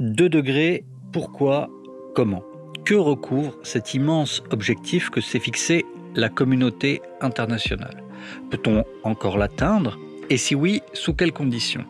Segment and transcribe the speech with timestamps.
[0.00, 1.68] 2 degrés, pourquoi,
[2.14, 2.42] comment.
[2.86, 5.84] Que recouvre cet immense objectif que s'est fixé
[6.14, 8.02] la communauté internationale?
[8.50, 9.98] Peut-on encore l'atteindre?
[10.30, 11.84] Et si oui, sous quelles conditions?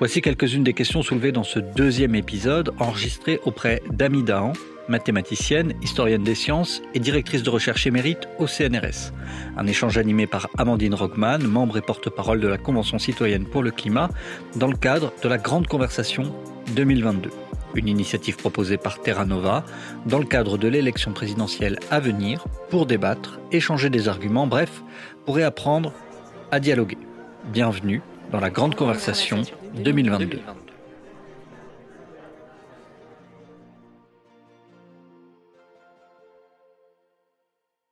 [0.00, 4.52] Voici quelques-unes des questions soulevées dans ce deuxième épisode enregistré auprès d'Ami Dahan,
[4.88, 9.12] mathématicienne, historienne des sciences et directrice de recherche émérite au CNRS.
[9.56, 13.70] Un échange animé par Amandine Rockman, membre et porte-parole de la Convention citoyenne pour le
[13.70, 14.10] climat,
[14.56, 16.34] dans le cadre de la Grande Conversation
[16.74, 17.30] 2022.
[17.74, 19.64] Une initiative proposée par Terra Nova
[20.06, 24.82] dans le cadre de l'élection présidentielle à venir pour débattre, échanger des arguments, bref,
[25.24, 25.92] pour réapprendre
[26.50, 26.98] à dialoguer.
[27.52, 28.02] Bienvenue
[28.32, 29.42] dans la Grande Conversation
[29.74, 30.40] 2022.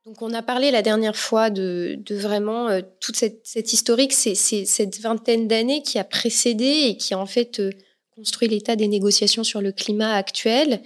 [0.05, 5.47] Donc on a parlé la dernière fois de, vraiment euh, toute cette, historique, cette vingtaine
[5.47, 7.71] d'années qui a précédé et qui a en fait euh,
[8.15, 10.81] construit l'état des négociations sur le climat actuel.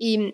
[0.00, 0.32] Et hum,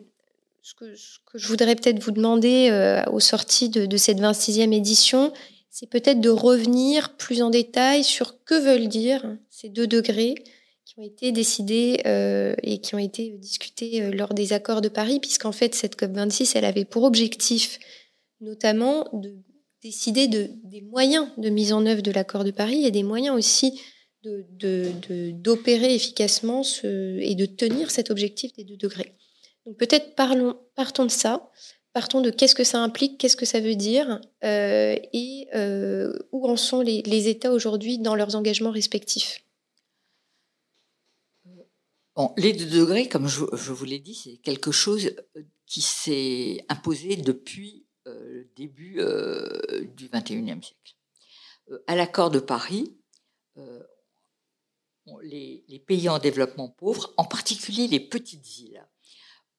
[0.62, 0.94] ce que,
[1.34, 5.32] je voudrais peut-être vous demander euh, au sorti de, cette 26e édition,
[5.70, 10.34] c'est peut-être de revenir plus en détail sur que veulent dire ces deux degrés
[10.84, 12.00] qui ont été décidés
[12.62, 16.64] et qui ont été discutés lors des accords de Paris, puisqu'en fait cette COP26, elle
[16.64, 17.80] avait pour objectif
[18.40, 19.34] notamment de
[19.82, 23.36] décider de, des moyens de mise en œuvre de l'accord de Paris et des moyens
[23.36, 23.80] aussi
[24.24, 29.14] d'opérer efficacement ce, et de tenir cet objectif des 2 degrés.
[29.66, 31.50] Donc peut-être partons de ça,
[31.92, 36.46] partons de qu'est-ce que ça implique, qu'est-ce que ça veut dire euh, et euh, où
[36.48, 39.40] en sont les, États aujourd'hui dans leurs engagements respectifs?
[42.36, 45.10] Les 2 degrés, comme je, vous l'ai dit, c'est quelque chose
[45.66, 50.96] qui s'est imposé depuis euh, début euh, du XXIe siècle.
[51.70, 52.94] Euh, à l'accord de Paris,
[55.22, 58.86] les, pays en développement pauvre, en particulier les petites îles,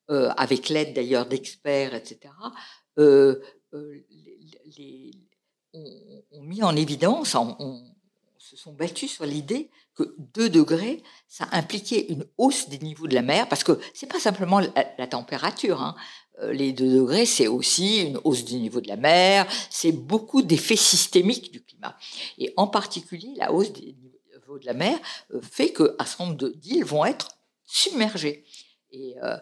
[0.08, 2.34] avec l'aide d'ailleurs d'experts, etc.,
[5.74, 7.84] ont, mis en évidence, on,
[8.38, 13.16] se sont battus sur l'idée que 2 degrés, ça impliquait une hausse des niveaux de
[13.16, 15.82] la mer, parce que c'est pas simplement la, température.
[15.82, 15.96] Hein.
[16.42, 20.42] Euh, les 2 degrés, c'est aussi une hausse du niveau de la mer, c'est beaucoup
[20.42, 21.98] d'effets systémiques du climat.
[22.38, 23.96] Et en particulier, la hausse des
[24.60, 24.98] de la mer
[25.34, 28.44] euh, fait qu'un certain nombre d'îles vont être submergées.
[28.92, 29.38] Et, euh,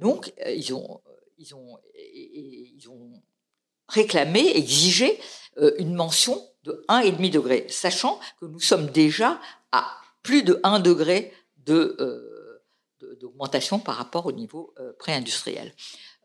[0.00, 1.00] donc, ils ont,
[1.36, 3.22] ils, ont, ils ont
[3.88, 5.18] réclamé, exigé
[5.78, 9.40] une mention de 1,5 degré, sachant que nous sommes déjà
[9.72, 9.86] à
[10.22, 11.32] plus de 1 degré
[11.66, 12.62] de,
[13.20, 15.74] d'augmentation par rapport au niveau pré-industriel.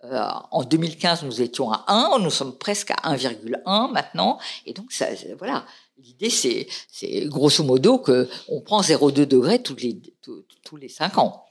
[0.06, 0.22] Euh,
[0.52, 5.08] en 2015, nous étions à 1, nous sommes presque à 1,1 maintenant, et donc ça,
[5.38, 5.66] voilà.
[5.98, 11.18] L'idée, c'est, c'est grosso modo que on prend 0,2 degrés tous les tous, les 5
[11.18, 11.46] ans.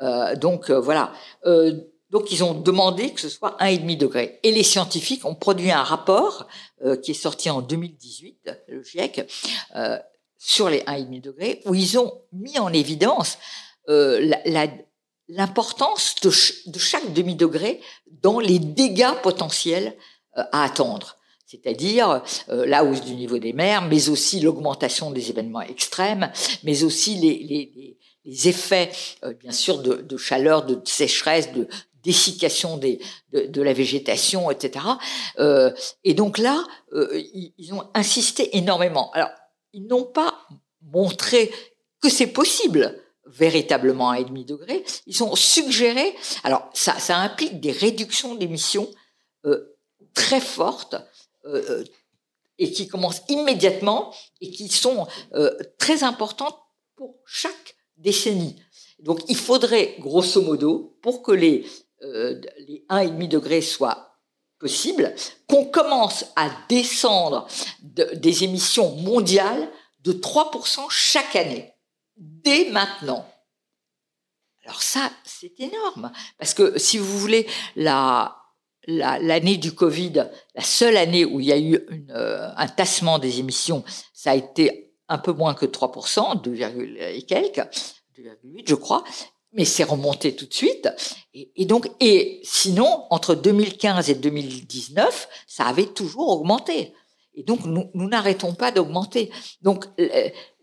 [0.00, 1.12] Euh, donc euh, voilà.
[1.44, 1.74] Euh,
[2.10, 4.40] donc ils ont demandé que ce soit 1,5 degré.
[4.42, 6.46] Et les scientifiques ont produit un rapport
[6.84, 9.30] euh, qui est sorti en 2018, le GIEC,
[10.38, 13.38] sur les 1,5 degrés, où ils ont mis en évidence
[13.86, 14.68] la, la
[15.30, 17.80] l'importance de, chaque demi-degré
[18.22, 19.96] dans les dégâts potentiels
[20.36, 21.16] euh, à attendre
[21.50, 26.30] c'est-à-dire euh, la hausse du niveau des mers, mais aussi l'augmentation des événements extrêmes,
[26.62, 27.96] mais aussi les,
[28.48, 28.92] effets,
[29.24, 31.66] euh, bien sûr, de, chaleur, de sécheresse, de
[32.04, 33.00] dessiccation des,
[33.32, 34.86] de, la végétation, etc.
[36.02, 39.10] et donc là, ils ont insisté énormément.
[39.12, 39.28] Alors,
[39.74, 40.46] ils n'ont pas
[40.80, 41.50] montré
[42.00, 48.34] que c'est possible véritablement à 1,5 degré, ils ont suggéré, alors ça, implique des réductions
[48.34, 48.90] d'émissions
[49.44, 49.76] euh,
[50.14, 50.96] très fortes
[51.44, 51.84] euh, euh,
[52.60, 56.58] et qui commencent immédiatement et qui sont euh, très importantes
[56.94, 58.62] pour chaque décennie.
[58.98, 61.66] Donc il faudrait, grosso modo, pour que les,
[62.02, 64.18] euh, les 1,5 degrés soient
[64.58, 65.14] possibles,
[65.48, 67.48] qu'on commence à descendre
[67.82, 71.72] de, des émissions mondiales de 3% chaque année
[72.16, 73.26] dès maintenant.
[74.64, 78.39] Alors ça, c'est énorme, parce que si vous voulez, la,
[78.90, 81.78] l'année du Covid, la seule année où il y a eu
[82.10, 86.60] euh, un tassement des émissions, ça a été un peu moins que 3%, 2,
[87.00, 87.58] et quelques,
[88.18, 89.04] 2,8 je crois,
[89.52, 90.88] mais c'est remonté tout de suite.
[91.34, 96.94] Et, donc, et sinon, entre 2015 et 2019, ça avait toujours augmenté.
[97.40, 99.30] Et donc, nous n'arrêtons pas d'augmenter.
[99.62, 99.86] Donc,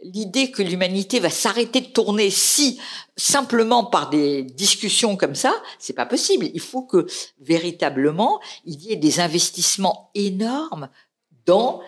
[0.03, 2.79] l'idée que l'humanité va s'arrêter de tourner si
[3.15, 6.51] simplement par des discussions comme ça, c'est pas possible.
[6.53, 7.07] Il faut que
[7.39, 10.89] véritablement il y ait des investissements énormes
[11.47, 11.81] dans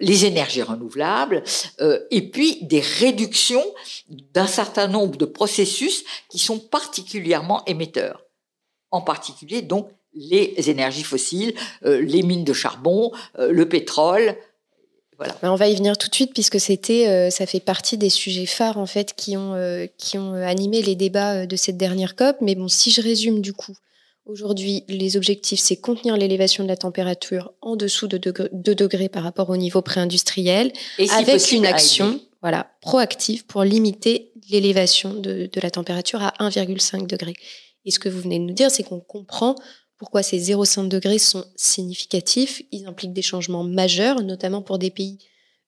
[0.00, 1.44] les énergies renouvelables
[2.10, 3.64] et puis des réductions
[4.08, 8.24] d'un certain nombre de processus qui sont particulièrement émetteurs.
[8.90, 14.36] En particulier, donc, les énergies fossiles, les mines de charbon, le pétrole,
[15.42, 18.46] on va y venir tout de suite puisque c'était, euh, ça fait partie des sujets
[18.46, 22.16] phares en fait qui ont, euh, qui ont animé les débats euh, de cette dernière
[22.16, 22.36] COP.
[22.40, 23.74] Mais bon, si je résume du coup,
[24.26, 29.22] aujourd'hui, les objectifs, c'est contenir l'élévation de la température en dessous de 2 degrés, par
[29.22, 30.72] rapport au niveau pré-industriel,
[31.12, 37.34] avec une action voilà, proactive pour limiter l'élévation de, de la température à 1,5 degré.
[37.86, 39.56] Et ce que vous venez de nous dire, c'est qu'on comprend
[39.96, 42.62] pourquoi ces 0,5 degrés sont significatifs?
[42.72, 45.18] Ils impliquent des changements majeurs, notamment pour des pays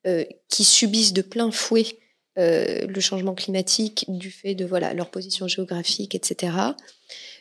[0.06, 1.86] euh, qui subissent de plein fouet
[2.38, 6.52] euh, le changement climatique du fait de leur position géographique, etc.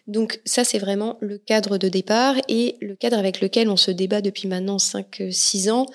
[0.07, 3.91] Donc ça, c'est vraiment le cadre de départ et le cadre avec lequel on se
[3.91, 5.85] débat depuis maintenant 5-6 ans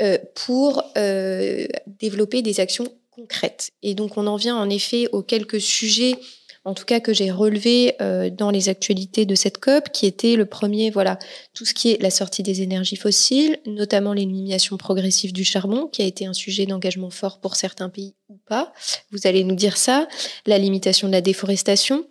[0.00, 0.84] euh, pour
[1.86, 3.70] développer des actions concrètes.
[3.82, 6.16] Et donc on en vient en effet aux quelques sujets
[6.66, 10.34] en tout cas que j'ai relevé euh, dans les actualités de cette COP, qui était
[10.34, 11.16] le premier, voilà,
[11.54, 16.02] tout ce qui est la sortie des énergies fossiles, notamment l'élimination progressive du charbon, qui
[16.02, 18.72] a été un sujet d'engagement fort pour certains pays ou pas.
[19.12, 20.08] Vous allez nous dire ça.
[20.44, 22.04] La limitation de la déforestation,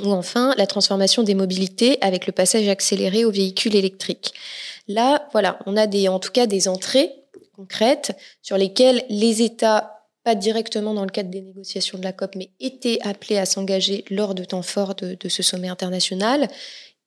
[0.00, 4.34] ou enfin la transformation des mobilités avec le passage accéléré aux véhicules électriques.
[4.88, 7.12] Là, voilà, on a des, en tout cas des entrées
[7.54, 9.97] concrètes sur lesquelles les États
[10.34, 14.34] directement dans le cadre des négociations de la COP, mais étaient appelés à s'engager lors
[14.34, 16.48] de temps forts de, ce sommet international.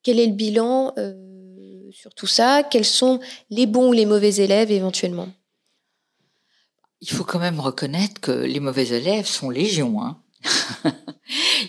[0.03, 2.63] Quel est le bilan euh, sur tout ça?
[2.63, 3.19] Quels sont
[3.49, 5.29] les bons ou les mauvais élèves éventuellement?
[7.01, 10.01] Il faut quand même reconnaître que les mauvais élèves sont légion.
[10.03, 10.21] Hein.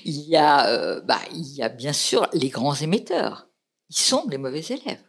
[0.05, 3.49] il, y a, euh, bah, il y a bien sûr les grands émetteurs.
[3.91, 5.03] Ils sont les mauvais élèves.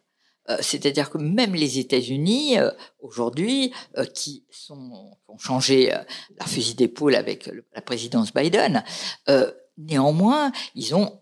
[0.50, 2.69] Euh, c'est-à-dire que même les États-Unis euh,
[3.00, 8.84] aujourd'hui, euh, qui ont changé la fusil d'épaule avec la présidence Biden,
[9.78, 11.19] néanmoins, ils ont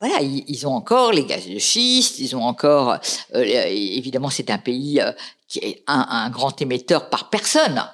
[0.00, 2.98] voilà, ils, ont encore les gaz de schiste, ils ont encore
[3.34, 5.02] évidemment c'est un pays
[5.48, 7.84] qui est un, grand émetteur par personne,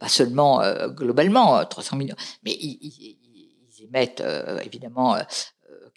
[0.00, 3.16] pas seulement globalement 300 millions, mais ils
[3.84, 4.24] émettent
[4.64, 5.16] évidemment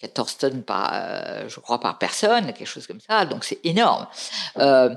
[0.04, 3.26] 14 tonnes par, euh, je crois, par personne, quelque chose comme ça.
[3.26, 4.06] Donc c'est énorme.
[4.58, 4.90] Euh,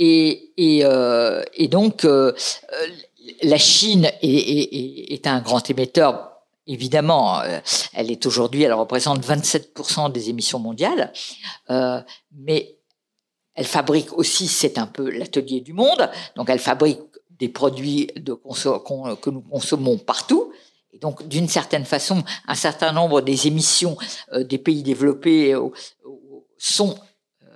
[0.00, 2.06] euh, et, donc
[3.42, 6.30] la Chine est, un grand émetteur.
[6.66, 7.42] Évidemment,
[7.92, 11.12] elle est aujourd'hui, elle représente 27% des émissions mondiales,
[12.32, 12.78] mais
[13.54, 17.00] elle fabrique aussi, c'est un peu l'atelier du monde, donc elle fabrique
[17.38, 20.52] des produits de que nous consommons partout,
[20.94, 23.96] et donc, d'une certaine façon, un certain nombre des émissions
[24.32, 25.68] euh, des pays développés euh,
[26.56, 26.96] sont
[27.42, 27.46] euh,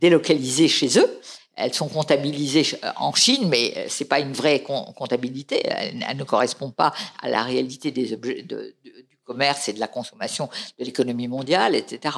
[0.00, 1.20] délocalisées chez eux.
[1.54, 2.64] Elles sont comptabilisées
[2.96, 5.60] en Chine, mais c'est pas une vraie comptabilité.
[5.66, 10.48] Elle, ne correspond pas à la réalité des objets du commerce et de la consommation
[10.78, 12.14] de l'économie mondiale, etc.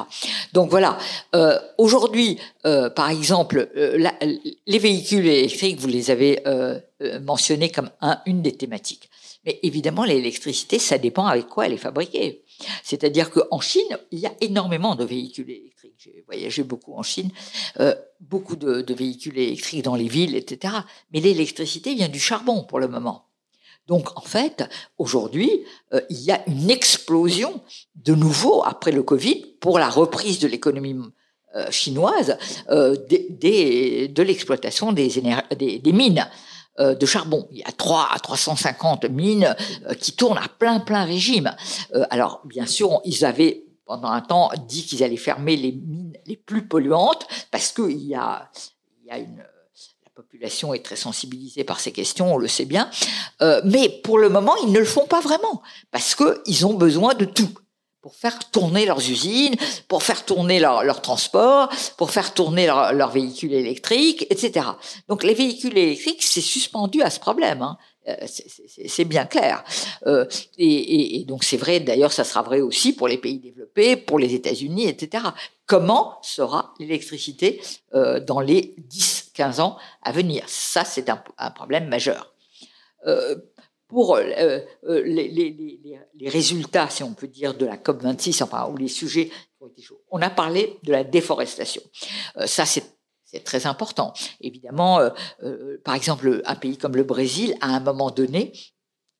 [0.53, 0.95] Donc voilà.
[1.79, 6.43] Aujourd'hui, par exemple, les véhicules électriques, vous les avez
[7.21, 9.09] mentionnés comme un, une des thématiques.
[9.45, 12.43] Mais évidemment, l'électricité, ça dépend avec quoi elle est fabriquée.
[12.83, 15.95] C'est-à-dire qu'en Chine, il y a énormément de véhicules électriques.
[15.97, 17.31] J'ai voyagé beaucoup en Chine,
[17.79, 20.75] euh, beaucoup de, véhicules électriques dans les villes, etc.
[21.11, 23.25] Mais l'électricité vient du charbon pour le moment.
[23.87, 24.63] Donc en fait,
[24.99, 25.49] aujourd'hui,
[25.93, 27.61] euh, il y a une explosion
[27.95, 30.95] de nouveau après le Covid pour la reprise de l'économie
[31.55, 32.37] euh, chinoise
[32.69, 36.27] de l'exploitation des mines.
[36.79, 37.49] Euh, de charbon.
[37.51, 39.57] Il y a 3 à 350 mines
[39.89, 41.53] euh, qui tournent à plein plein régime.
[41.93, 46.13] Euh, alors bien sûr, ils avaient pendant un temps dit qu'ils allaient fermer les mines
[46.25, 48.49] les plus polluantes parce qu'il y a,
[49.03, 49.43] il y a une
[50.05, 52.89] la population est très sensibilisée par ces questions, on le sait bien.
[53.65, 57.25] mais pour le moment, ils ne le font pas vraiment parce qu'ils ont besoin de
[57.25, 57.49] tout
[58.01, 59.55] pour faire tourner leurs usines,
[59.87, 64.65] pour faire tourner leur, leur transport, pour faire tourner leurs leur véhicules électriques, etc.
[65.07, 67.61] Donc les véhicules électriques, c'est suspendu à ce problème.
[67.61, 67.77] Hein.
[68.07, 68.15] Euh,
[68.87, 69.63] c'est bien clair.
[70.07, 70.25] Euh,
[70.57, 74.33] et, donc c'est vrai, d'ailleurs, ça sera vrai aussi pour les pays développés, pour les
[74.33, 75.23] États-Unis, etc.
[75.67, 77.61] Comment sera l'électricité
[77.93, 80.43] euh, dans les 10-15 ans à venir?
[80.47, 82.33] Ça, c'est un, problème majeur.
[83.91, 88.87] Pour euh, euh, les, résultats, si on peut dire, de la COP26, enfin, ou les
[88.87, 89.83] sujets qui ont été.
[90.09, 91.81] On a parlé de la déforestation.
[92.37, 94.13] Euh, ça, c'est très important.
[94.39, 94.99] Évidemment,
[95.85, 98.51] par exemple, un pays comme le Brésil, à un moment donné,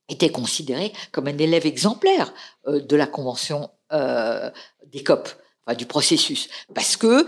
[0.09, 2.33] était considéré comme un élève exemplaire
[2.67, 5.29] de la convention des COP.
[5.65, 7.25] Enfin, du processus, parce que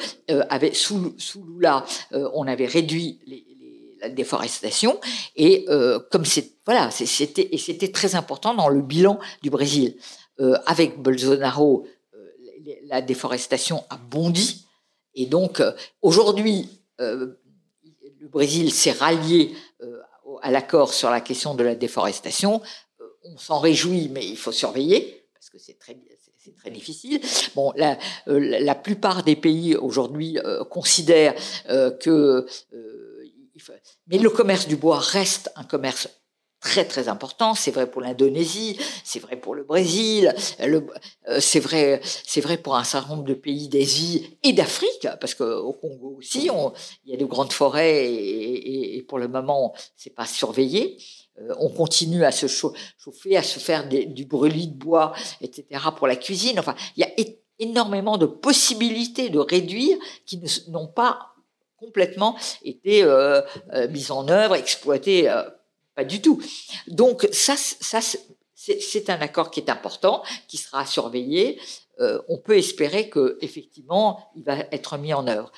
[0.73, 3.19] sous, sous Lula, on avait réduit
[4.01, 4.99] la déforestation.
[5.37, 5.65] Et
[6.11, 9.97] comme c'est voilà, c'était et c'était très important dans le bilan du Brésil.
[10.65, 11.85] avec Bolsonaro,
[12.85, 14.65] la déforestation a bondi.
[15.13, 15.61] Et donc
[16.01, 17.37] aujourd'hui, le
[18.29, 19.53] Brésil s'est rallié
[20.41, 22.61] à l'accord sur la question de la déforestation.
[23.25, 25.97] on s'en réjouit, mais il faut surveiller parce que c'est très
[26.43, 27.21] c'est très difficile.
[27.55, 31.35] Bon, la, euh, la, plupart des pays aujourd'hui euh, considèrent
[31.69, 32.45] euh, que,
[34.07, 36.09] mais le commerce du bois reste un commerce
[36.63, 37.53] très très important.
[37.53, 40.33] C'est vrai pour l'Indonésie, c'est vrai pour le Brésil,
[41.39, 45.73] c'est vrai c'est vrai pour un certain nombre de pays d'Asie et d'Afrique, parce qu'au
[45.73, 46.49] Congo aussi,
[47.05, 50.97] il y a de grandes forêts et, et pour le moment c'est pas surveillé.
[51.41, 55.65] Euh, on continue à se chauffer, à se faire du brûlis de bois, etc.
[55.97, 56.59] pour la cuisine.
[56.59, 61.33] Enfin, il y a énormément de possibilités de réduire qui n'ont pas
[61.77, 63.41] complètement été euh,
[63.73, 65.27] euh, mises en œuvre, exploitées,
[65.95, 66.41] pas du tout.
[66.87, 71.59] Donc ça, c'est un accord qui est important, qui sera surveillé.
[71.99, 75.51] on peut espérer que effectivement, il va être mis en œuvre.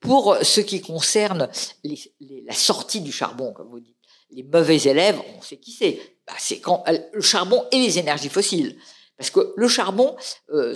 [0.00, 1.48] pour ce qui concerne
[1.84, 3.96] la sortie du charbon, comme vous dites,
[4.32, 6.00] les mauvais élèves, on sait qui c'est.
[6.26, 8.76] Bah, c'est quand euh, le charbon et les énergies fossiles.
[9.16, 10.16] Parce que le charbon,
[10.50, 10.74] euh,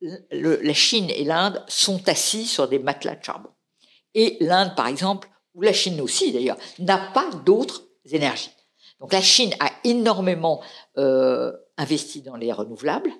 [0.00, 3.50] la Chine et l'Inde sont assis sur des matelas de charbon.
[4.14, 8.50] Et l'Inde, par exemple, ou la Chine aussi d'ailleurs, n'a pas d'autres énergies.
[9.00, 10.60] Donc la Chine a énormément
[10.96, 13.10] euh, investi dans les renouvelables.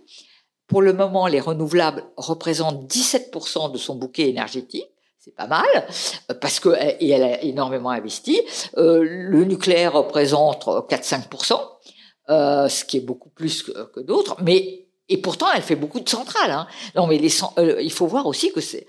[0.66, 4.90] Pour le moment, les renouvelables représentent 17% de son bouquet énergétique
[5.28, 5.66] c'est pas mal,
[6.30, 8.40] euh, parce que et elle a énormément investi.
[8.76, 11.60] Euh, le nucléaire représente 4-5%,
[12.30, 16.08] euh, ce qui est beaucoup plus que, d'autres, mais et pourtant elle fait beaucoup de
[16.08, 16.50] centrales.
[16.50, 16.66] Hein.
[16.94, 18.86] Non, mais il faut voir aussi que c'est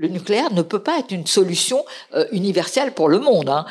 [0.00, 1.84] le nucléaire ne peut pas être une solution
[2.32, 3.50] universelle pour le monde.
[3.50, 3.66] Hein.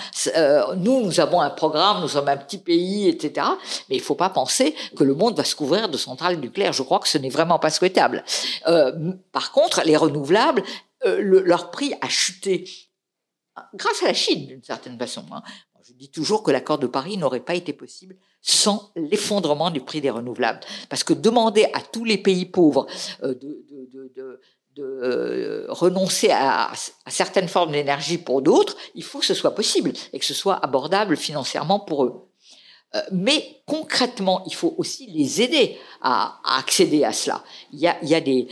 [0.77, 3.48] nous, nous avons un programme, nous sommes un petit pays, etc.
[3.89, 6.74] Mais il ne faut pas penser que le monde va se couvrir de centrales nucléaires.
[6.74, 8.24] Je crois que ce n'est vraiment pas souhaitable.
[9.31, 10.63] par contre, les renouvelables,
[11.05, 12.65] euh, leur prix a chuté
[13.74, 15.25] grâce à la Chine, d'une certaine façon.
[15.31, 15.41] Hein.
[15.81, 20.01] Je dis toujours que l'accord de Paris n'aurait pas été possible sans l'effondrement du prix
[20.01, 20.59] des renouvelables.
[20.89, 22.86] Parce que demander à tous les pays pauvres
[23.24, 24.39] euh, de,
[24.79, 26.71] euh, renoncer à,
[27.07, 30.55] certaines formes d'énergie pour d'autres, il faut que ce soit possible et que ce soit
[30.63, 32.13] abordable financièrement pour eux.
[33.12, 37.43] mais concrètement, il faut aussi les aider à, accéder à cela.
[37.71, 38.48] Il y a, des,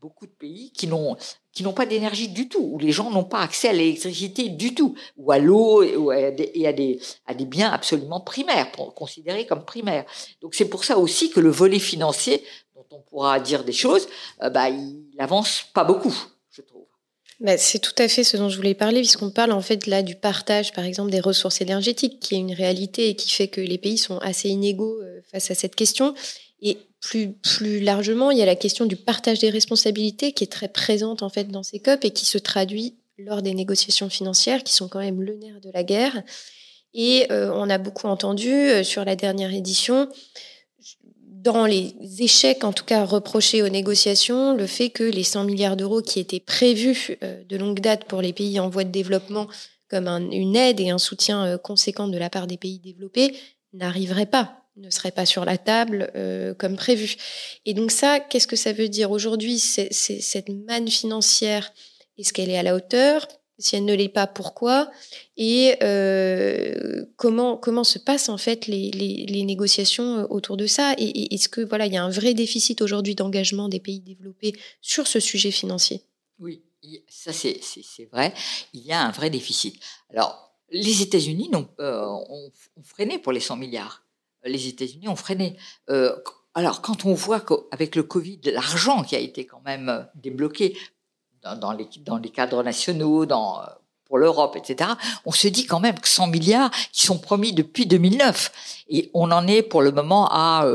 [0.00, 1.16] beaucoup de pays qui n'ont
[1.58, 4.74] qui n'ont pas d'énergie du tout, où les gens n'ont pas accès à l'électricité du
[4.74, 10.04] tout, ou à l'eau et à des, à des, biens absolument primaires, considérés comme primaires.
[10.40, 12.44] Donc c'est pour ça aussi que le volet financier,
[12.90, 14.08] on pourra dire des choses,
[14.42, 16.14] euh, bah, il avance pas beaucoup,
[16.50, 16.84] je trouve.
[17.40, 20.02] Bah, c'est tout à fait ce dont je voulais parler, puisqu'on parle en fait là
[20.02, 23.60] du partage, par exemple, des ressources énergétiques, qui est une réalité et qui fait que
[23.60, 26.14] les pays sont assez inégaux euh, face à cette question.
[26.60, 30.48] Et plus, plus largement, il y a la question du partage des responsabilités qui est
[30.48, 34.64] très présente en fait dans ces COP et qui se traduit lors des négociations financières
[34.64, 36.22] qui sont quand même le nerf de la guerre.
[36.94, 40.08] Et euh, on a beaucoup entendu sur la dernière édition,
[41.52, 45.76] dans les échecs en tout cas reprochés aux négociations, le fait que les 100 milliards
[45.76, 49.48] d'euros qui étaient prévus euh, de longue date pour les pays en voie de développement
[49.90, 53.34] comme une aide et un soutien conséquent de la part des pays développés
[53.72, 57.16] n'arriveraient pas ne serait pas sur la table euh, comme prévu.
[57.66, 59.10] Et donc ça, qu'est-ce que ça veut dire?
[59.10, 61.72] Aujourd'hui Cette manne financière,
[62.16, 63.26] est-ce qu'elle est à la hauteur?
[63.58, 64.90] Si elle ne l'est pas, pourquoi
[65.36, 70.94] Et euh, comment, comment se passent en fait les, les, négociations euh, autour de ça
[70.98, 74.54] Et, est-ce que voilà, il y a un vrai déficit aujourd'hui d'engagement des pays développés
[74.80, 76.02] sur ce sujet financier?
[76.38, 76.62] Oui,
[77.08, 77.60] ça c'est,
[78.12, 78.32] vrai.
[78.72, 79.80] Il y a un vrai déficit.
[80.10, 82.52] Alors, les États-Unis ont, ont
[82.84, 84.04] freiné pour les 100 milliards
[84.44, 85.56] les États-Unis ont freiné.
[85.90, 86.14] Euh,
[86.54, 90.76] alors, quand on voit qu'avec le Covid, l'argent qui a été quand même euh, débloqué
[91.42, 93.26] dans, les, dans les, cadres nationaux, euh,
[94.04, 94.90] pour l'Europe, etc.,
[95.26, 98.84] on se dit quand même que 100 milliards qui sont promis depuis 2009.
[98.88, 100.66] Et on en est pour le moment à,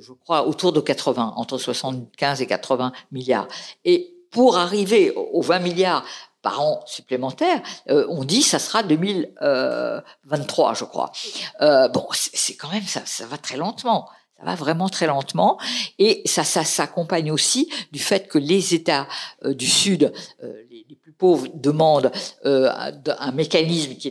[0.00, 3.48] je crois, autour de 80, entre 75 et 80 milliards.
[3.84, 6.04] Et pour arriver aux 20 milliards
[6.40, 11.12] par an supplémentaire, euh, on dit ça sera 2023, je crois.
[11.60, 14.08] Euh, bon, c'est quand même ça, ça va très lentement.
[14.42, 15.56] Ça va vraiment très lentement
[16.00, 19.06] et ça, s'accompagne aussi du fait que les États
[19.44, 22.10] euh, du Sud, les, plus pauvres, demandent
[22.44, 24.08] un mécanisme qui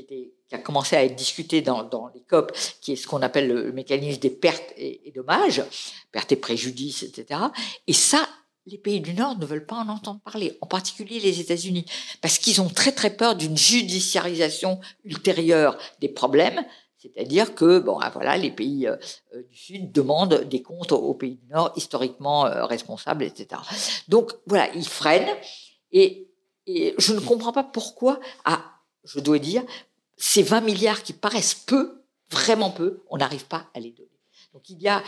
[0.54, 3.72] a commencé à être discuté dans, dans les COP, qui est ce qu'on appelle le
[3.74, 5.64] mécanisme des pertes et, et dommages,
[6.14, 7.42] pertes et préjudices, etc.
[7.88, 8.26] Et ça,
[8.68, 11.86] les pays du Nord ne veulent pas en entendre parler, en particulier les États-Unis,
[12.22, 16.64] parce qu'ils ont très très peur d'une judiciarisation ultérieure des problèmes.
[17.02, 18.96] C'est-à-dire que bon, ah, voilà, les pays euh,
[19.34, 23.60] euh, du Sud demandent des comptes aux, pays du Nord historiquement euh, responsables, etc.
[24.08, 25.36] Donc voilà, ils freinent
[25.92, 26.28] et,
[26.68, 28.64] je ne comprends pas pourquoi, ah,
[29.04, 29.64] je dois dire,
[30.16, 34.08] ces 20 milliards qui paraissent peu, vraiment peu, on n'arrive pas à les donner.
[34.54, 35.04] Donc il y a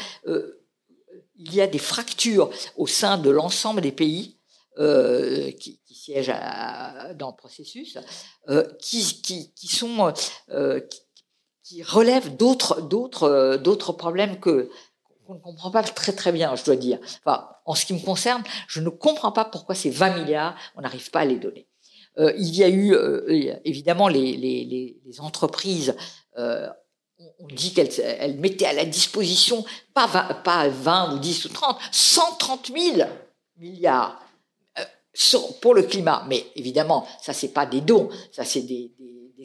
[1.35, 4.37] il y a des fractures au sein de l'ensemble des pays
[4.75, 6.35] qui, siègent
[7.15, 7.97] dans le processus,
[8.79, 10.11] qui, qui, sont
[11.63, 14.69] qui, relèvent d'autres d'autres d'autres problèmes que
[15.25, 16.99] qu'on ne comprend pas très très bien, je dois dire.
[17.65, 21.09] En ce qui me concerne, je ne comprends pas pourquoi ces 20 milliards, on n'arrive
[21.11, 21.65] pas à les donner.
[22.17, 22.93] il y a eu
[23.63, 25.95] évidemment les, les, les entreprises
[27.39, 31.77] on dit qu'elle mettait à la disposition, pas 20, pas 20 ou 10 ou 30,
[31.91, 33.09] 130 000
[33.57, 34.21] milliards
[34.79, 36.25] euh, pour le climat.
[36.27, 38.91] Mais évidemment, ça, c'est pas des dons, ça, c'est des,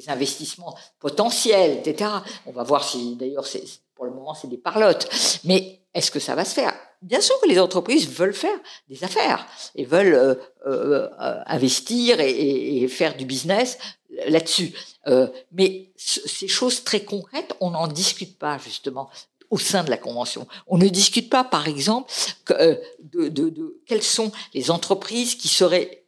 [0.08, 2.10] investissements potentiels, etc.
[2.46, 3.46] On va voir si, d'ailleurs,
[3.94, 5.08] pour le moment, c'est des parlottes.
[5.44, 6.74] Mais est-ce que ça va se faire?
[7.02, 10.34] Bien sûr que les entreprises veulent faire des affaires et veulent euh,
[10.66, 11.08] euh,
[11.46, 13.78] investir et, faire du business
[14.26, 14.74] là-dessus.
[15.06, 19.10] Euh, mais ces choses très concrètes, on n'en discute pas justement
[19.50, 20.46] au sein de la convention.
[20.66, 22.12] On ne discute pas, par exemple,
[22.50, 26.04] euh, de, quelles sont les entreprises qui seraient,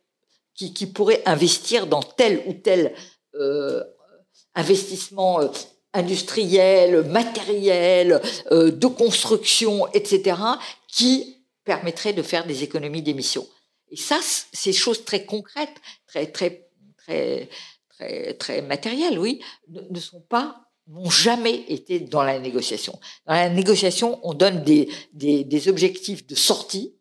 [0.55, 2.95] qui pourraient investir dans tel ou tel
[3.35, 3.85] euh,
[4.55, 5.49] investissement euh,
[5.93, 8.21] industriel, matériel,
[8.51, 10.37] euh, de construction, etc.,
[10.89, 13.47] qui permettrait de faire des économies d'émissions.
[13.91, 14.19] Et ça,
[14.53, 15.75] ces choses très concrètes,
[16.07, 17.49] très très très
[18.39, 22.99] très, matériels, oui, ne, sont pas n'ont jamais été dans la négociation.
[23.27, 26.97] Dans la négociation, on donne des, des, objectifs de sortie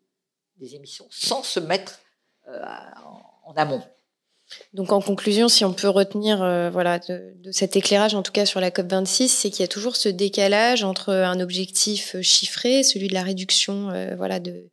[0.58, 1.98] des émissions sans se mettre
[2.46, 3.82] en, amont.
[4.74, 8.46] Donc en conclusion, si on peut retenir euh, voilà de, cet éclairage, en tout cas
[8.46, 12.82] sur la COP 26, c'est qu'il y a toujours ce décalage entre un objectif chiffré,
[12.82, 14.70] celui de la réduction euh, voilà de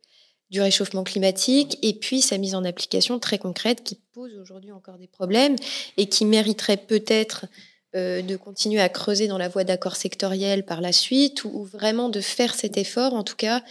[0.50, 4.96] du réchauffement climatique et puis sa mise en application très concrète qui pose aujourd'hui encore
[4.96, 5.56] des problèmes
[5.96, 7.46] et qui mériterait peut-être
[7.94, 12.08] euh, de continuer à creuser dans la voie d'accords sectoriels par la suite ou, vraiment
[12.08, 13.62] de faire cet effort en tout cas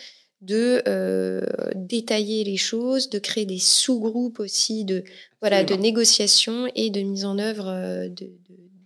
[0.41, 1.41] de euh,
[1.76, 5.04] détailler les choses, de créer des sous-groupes aussi de
[5.41, 8.30] voilà de négociations et de mise en œuvre euh, de,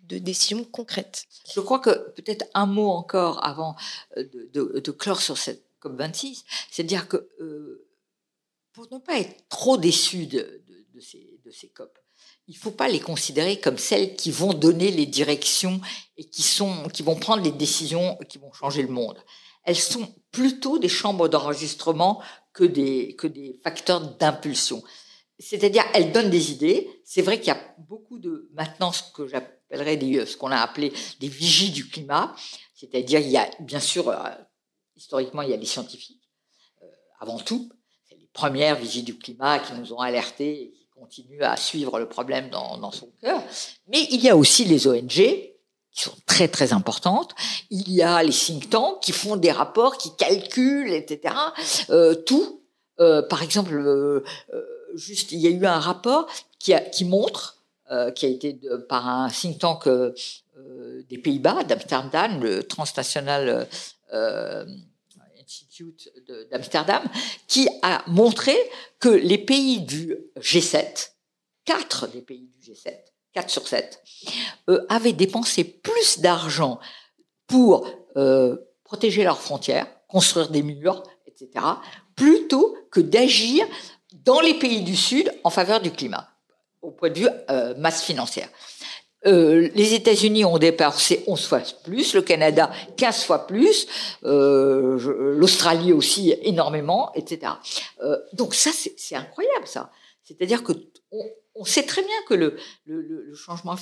[0.08, 1.26] de, décisions concrètes.
[1.54, 3.76] Je crois que peut-être un mot encore avant
[4.18, 7.88] de, de clore sur cette COP26, c'est-à-dire que euh,
[8.74, 10.62] pour ne pas être trop déçu de,
[11.00, 11.98] ces, de ces COP,
[12.48, 15.82] il ne faut pas les considérer comme celles qui vont donner les directions
[16.18, 19.18] et qui, sont, qui vont prendre les décisions qui vont changer le monde.
[19.64, 22.22] Elles sont plutôt des chambres d'enregistrement
[22.54, 24.84] que des, que des facteurs d'impulsion.
[25.40, 26.88] C'est-à-dire, elles donnent des idées.
[27.04, 30.58] C'est vrai qu'il y a beaucoup de, maintenant, ce que j'appellerais des, ce qu'on a
[30.58, 32.36] appelé des vigies du climat.
[32.76, 34.18] C'est-à-dire, il y a bien sûr euh,
[34.96, 36.30] historiquement, il y a les scientifiques,
[36.84, 36.86] euh,
[37.20, 37.70] avant tout.
[38.08, 42.00] C'est les premières vigies du climat qui nous ont alertés et qui continuent à suivre
[42.00, 43.42] le problème dans, son cœur.
[43.88, 45.51] Mais il y a aussi les ONG
[45.94, 47.36] qui sont très très importantes.
[47.70, 51.36] Il y a les think tanks qui font des rapports, qui calculent, etc.
[51.90, 52.62] Euh, tout.
[53.00, 54.24] Euh, par exemple,
[54.94, 56.28] juste, il y a eu un rapport
[56.60, 57.58] qui montre,
[58.16, 59.90] qui a été par un think tank
[61.10, 63.68] des Pays-Bas, d'Amsterdam, le transnational
[65.52, 66.12] Institute
[66.52, 67.04] d'Amsterdam,
[67.48, 68.56] qui a montré
[69.00, 71.12] que les pays du G7,
[71.66, 74.02] quatre des pays du G7, 4 sur 7,
[74.70, 76.80] euh, avaient dépensé plus d'argent
[77.48, 81.66] pour euh, protéger leurs frontières, construire des murs, etc.,
[82.16, 83.66] plutôt que d'agir
[84.14, 86.28] dans les pays du Sud en faveur du climat,
[86.82, 88.50] au point de vue euh, masse financière.
[89.28, 93.88] Euh, les États-Unis ont dépensé 11 fois plus, le Canada 15 fois plus,
[94.24, 97.54] euh, l'Australie aussi énormément, etc.
[98.02, 99.92] Euh, donc ça, c'est incroyable, ça.
[100.24, 100.72] C'est-à-dire que
[101.12, 101.24] on,
[101.56, 103.76] on, sait très bien que le, changement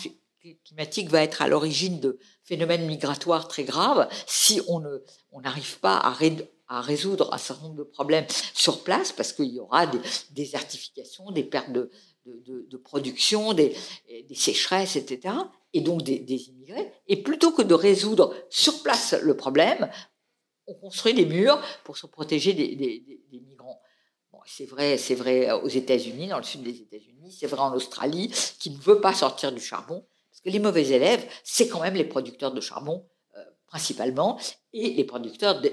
[0.66, 5.80] climatique va être à l'origine de phénomènes migratoires très graves si on ne on n'arrive
[5.80, 10.00] pas à, résoudre un certain nombre de problèmes sur place, parce qu'il y aura des
[10.32, 11.90] désertifications, des pertes de,
[12.78, 13.76] production, des,
[14.34, 15.36] sécheresses, etc.,
[15.74, 16.92] et donc des, immigrés.
[17.08, 19.90] Et plutôt que de résoudre sur place le problème,
[20.68, 23.82] on construit des murs pour se protéger des, migrants.
[24.52, 28.34] C'est vrai, c'est vrai aux États-Unis, dans le sud des États-Unis, c'est vrai en Australie,
[28.60, 31.94] qui ne veut pas sortir du charbon, parce que les mauvais élèves, c'est quand même
[31.94, 33.06] les producteurs de charbon
[33.38, 34.40] euh, principalement
[34.74, 35.70] et les producteurs de,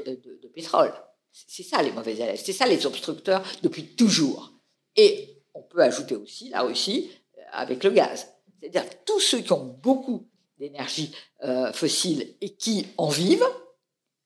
[0.55, 0.93] pétrole.
[1.33, 4.53] C'est ça les mauvais élèves, c'est ça les obstructeurs depuis toujours.
[4.95, 8.29] Et on peut ajouter aussi, là aussi, euh, avec le gaz.
[8.61, 13.49] C'est-à-dire tous ceux qui ont beaucoup d'énergie euh, fossile et qui en vivent,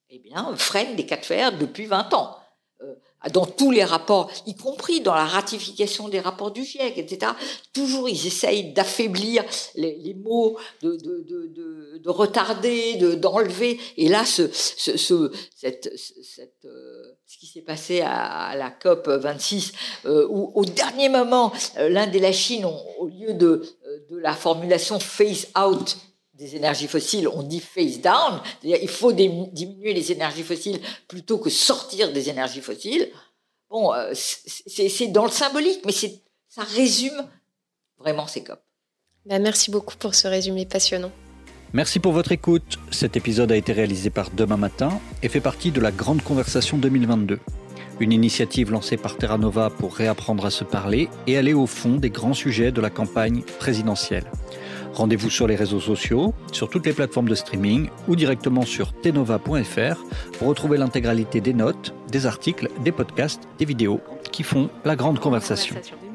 [0.08, 2.39] eh bien, freinent des cas de fer depuis 20 ans.
[2.82, 2.94] Euh,
[3.34, 7.32] dans tous les rapports, y compris dans la ratification des rapports du GIEC, etc.
[7.74, 13.78] Toujours, ils essayent d'affaiblir les, mots, de, de, de, de retarder, d'enlever.
[13.98, 19.08] et là, ce, ce, ce, cette, cette, euh, ce qui s'est passé à, la COP
[19.08, 19.72] 26,
[20.06, 23.62] euh, où au dernier moment, euh, l'Inde et la Chine, ont, au lieu de,
[24.08, 25.98] de la formulation phase out
[26.40, 31.37] des énergies fossiles, on dit face down, c'est-à-dire il faut diminuer les énergies fossiles plutôt
[31.37, 33.11] que sortir des énergies fossiles.
[33.68, 37.29] Bon, euh, c'est dans le symbolique, mais ça résume
[37.98, 38.59] vraiment ces COP.
[39.26, 41.12] Bah, merci beaucoup pour ce résumé passionnant.
[41.74, 42.79] Merci pour votre écoute.
[42.90, 46.79] Cet épisode a été réalisé par Demain Matin et fait partie de la Grande Conversation
[46.79, 47.38] 2022,
[48.00, 51.96] une initiative lancée par Terra Nova pour réapprendre à se parler et aller au fond
[51.96, 54.24] des grands sujets de la campagne présidentielle.
[54.94, 60.05] Rendez-vous sur les réseaux sociaux, sur toutes les plateformes de streaming ou directement sur tenova.fr
[60.38, 64.00] pour retrouver l'intégralité des notes, des articles, des podcasts, des vidéos
[64.33, 65.74] qui font la grande conversation.
[65.74, 66.10] 2022.